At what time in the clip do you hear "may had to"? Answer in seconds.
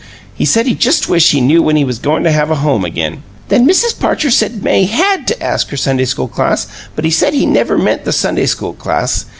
4.63-5.43